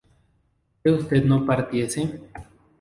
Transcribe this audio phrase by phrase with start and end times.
[0.81, 2.21] ¿que usted no partiese?